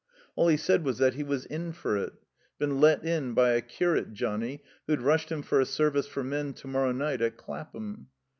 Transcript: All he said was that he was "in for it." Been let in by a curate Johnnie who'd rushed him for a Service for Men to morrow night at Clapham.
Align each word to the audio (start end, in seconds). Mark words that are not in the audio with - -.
All 0.35 0.47
he 0.47 0.57
said 0.57 0.83
was 0.83 0.97
that 0.97 1.13
he 1.13 1.21
was 1.21 1.45
"in 1.45 1.73
for 1.73 1.95
it." 1.95 2.13
Been 2.57 2.79
let 2.81 3.03
in 3.05 3.35
by 3.35 3.51
a 3.51 3.61
curate 3.61 4.13
Johnnie 4.13 4.63
who'd 4.87 5.03
rushed 5.03 5.31
him 5.31 5.43
for 5.43 5.59
a 5.59 5.65
Service 5.67 6.07
for 6.07 6.23
Men 6.23 6.53
to 6.53 6.65
morrow 6.67 6.91
night 6.91 7.21
at 7.21 7.37
Clapham. 7.37 8.07